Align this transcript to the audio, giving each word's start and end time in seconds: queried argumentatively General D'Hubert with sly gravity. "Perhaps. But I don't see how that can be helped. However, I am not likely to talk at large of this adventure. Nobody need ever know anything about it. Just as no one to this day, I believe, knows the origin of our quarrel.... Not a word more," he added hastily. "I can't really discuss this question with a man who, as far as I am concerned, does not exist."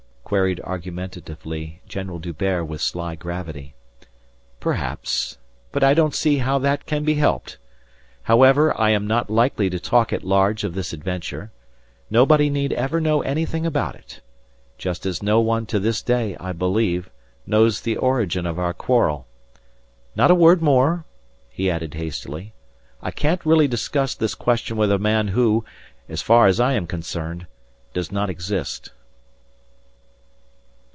queried 0.23 0.61
argumentatively 0.61 1.81
General 1.89 2.17
D'Hubert 2.17 2.63
with 2.65 2.79
sly 2.79 3.15
gravity. 3.15 3.75
"Perhaps. 4.61 5.37
But 5.73 5.83
I 5.83 5.93
don't 5.93 6.15
see 6.15 6.37
how 6.37 6.57
that 6.59 6.85
can 6.85 7.03
be 7.03 7.15
helped. 7.15 7.57
However, 8.23 8.73
I 8.79 8.91
am 8.91 9.05
not 9.05 9.29
likely 9.29 9.69
to 9.69 9.77
talk 9.77 10.13
at 10.13 10.23
large 10.23 10.63
of 10.63 10.73
this 10.73 10.93
adventure. 10.93 11.51
Nobody 12.09 12.49
need 12.49 12.71
ever 12.71 13.01
know 13.01 13.21
anything 13.23 13.65
about 13.65 13.93
it. 13.93 14.21
Just 14.77 15.05
as 15.05 15.21
no 15.21 15.41
one 15.41 15.65
to 15.65 15.81
this 15.81 16.01
day, 16.01 16.37
I 16.37 16.53
believe, 16.53 17.09
knows 17.45 17.81
the 17.81 17.97
origin 17.97 18.45
of 18.45 18.57
our 18.57 18.73
quarrel.... 18.73 19.27
Not 20.15 20.31
a 20.31 20.35
word 20.35 20.61
more," 20.61 21.03
he 21.49 21.69
added 21.69 21.95
hastily. 21.95 22.53
"I 23.01 23.11
can't 23.11 23.45
really 23.45 23.67
discuss 23.67 24.15
this 24.15 24.33
question 24.33 24.77
with 24.77 24.93
a 24.93 24.97
man 24.97 25.27
who, 25.27 25.65
as 26.07 26.21
far 26.21 26.47
as 26.47 26.57
I 26.57 26.71
am 26.71 26.87
concerned, 26.87 27.47
does 27.93 28.13
not 28.13 28.29
exist." 28.29 28.91